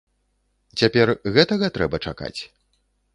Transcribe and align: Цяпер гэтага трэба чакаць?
Цяпер 0.79 1.11
гэтага 1.35 1.69
трэба 1.75 1.97
чакаць? 2.09 2.35